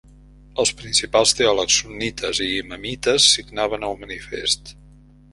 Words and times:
Els 0.61 0.69
principals 0.77 1.33
teòlegs 1.41 1.75
sunnites 1.81 2.39
i 2.45 2.47
imamites 2.61 3.27
signaven 3.35 3.85
el 3.91 3.99
manifest. 4.05 4.73